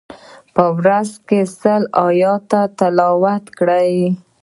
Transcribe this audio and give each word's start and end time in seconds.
په 0.55 0.63
ورځ 0.77 1.09
کی 1.27 1.41
سل 1.59 1.81
آیتونه 2.05 2.61
تلاوت 2.77 3.43
وکړئ. 3.49 3.95